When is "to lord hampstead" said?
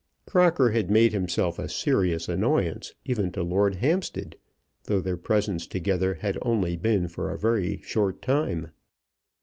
3.33-4.35